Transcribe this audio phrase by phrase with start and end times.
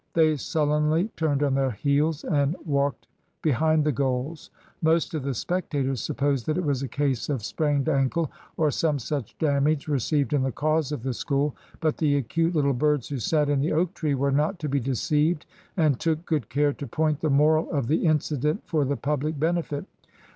[0.15, 3.05] They sullenly turned on their heels and walked
[3.43, 4.49] behind the goals.
[4.81, 9.37] Most of the spectators supposed it was a case of sprained ankle or some such
[9.37, 11.55] damage received in the cause of the School.
[11.81, 14.79] But the acute little birds who sat in the oak tree were not to be
[14.79, 15.45] deceived,
[15.77, 19.85] and took good care to point the moral of the incident for the public benefit.